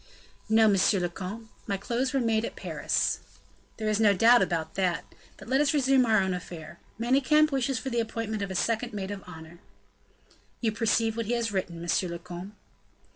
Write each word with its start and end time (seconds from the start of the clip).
"No, 0.49 0.67
monsieur 0.67 0.99
le 0.99 1.09
comte; 1.09 1.47
my 1.67 1.77
clothes 1.77 2.11
were 2.11 2.19
made 2.19 2.43
at 2.43 2.55
Paris." 2.55 3.19
"There 3.77 3.87
is 3.87 3.99
no 3.99 4.15
doubt 4.15 4.41
about 4.41 4.73
that. 4.73 5.05
But 5.37 5.47
let 5.47 5.61
us 5.61 5.75
resume 5.75 6.07
our 6.07 6.17
own 6.23 6.33
affair. 6.33 6.79
Manicamp 6.99 7.51
wishes 7.51 7.77
for 7.77 7.91
the 7.91 7.99
appointment 7.99 8.41
of 8.41 8.49
a 8.49 8.55
second 8.55 8.93
maid 8.93 9.11
of 9.11 9.23
honor." 9.27 9.59
"You 10.59 10.71
perceive 10.71 11.15
what 11.15 11.27
he 11.27 11.33
has 11.33 11.51
written, 11.51 11.79
monsieur 11.79 12.09
le 12.09 12.17
comte." 12.17 12.53